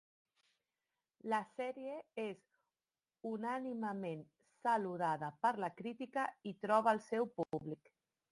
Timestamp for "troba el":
6.65-7.05